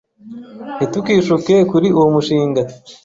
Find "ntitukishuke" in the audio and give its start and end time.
0.77-1.53